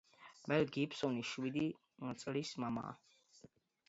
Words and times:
მელ 0.51 0.63
გიბსონი 0.77 1.25
შვიდი 1.31 1.65
შვილის 2.23 2.55
მამაა. 2.65 2.95